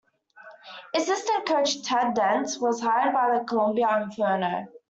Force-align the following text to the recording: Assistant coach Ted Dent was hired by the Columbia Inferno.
Assistant 0.95 1.45
coach 1.47 1.83
Ted 1.83 2.15
Dent 2.15 2.49
was 2.59 2.81
hired 2.81 3.13
by 3.13 3.37
the 3.37 3.43
Columbia 3.45 4.01
Inferno. 4.01 4.65